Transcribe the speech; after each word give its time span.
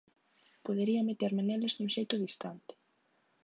Podería 0.65 1.07
meterme 1.09 1.43
neles 1.45 1.73
dun 1.75 1.89
xeito 1.95 2.15
distante. 2.25 2.73